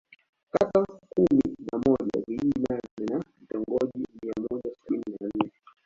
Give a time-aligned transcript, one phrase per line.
[0.51, 0.79] Kata
[1.09, 3.91] kumi na moja vijiji nane na vitongoji
[4.23, 5.51] mia moja sabini na nne